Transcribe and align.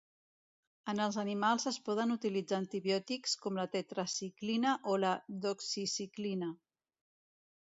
En 0.93 1.01
els 1.03 1.17
animals 1.23 1.67
es 1.71 1.77
poden 1.89 2.13
utilitzar 2.15 2.57
antibiòtics 2.61 3.35
com 3.43 3.59
la 3.61 3.67
tetraciclina 3.75 4.73
o 4.95 4.97
la 5.05 5.13
doxiciclina. 5.45 6.49